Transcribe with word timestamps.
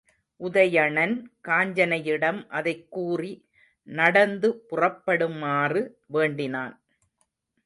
உதயணன் 0.39 1.13
காஞ்சனையிடம் 1.47 2.47
அதைக் 2.49 2.91
கூறி 2.91 3.31
நடந்து 3.87 4.63
புறப்படுமாறு 4.71 5.87
வேண்டினான். 6.07 6.75